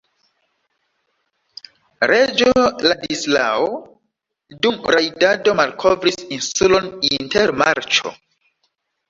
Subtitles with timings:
[2.11, 2.53] Reĝo
[2.91, 3.67] Ladislao
[4.65, 8.17] dum rajdado malkovris insulon inter marĉo.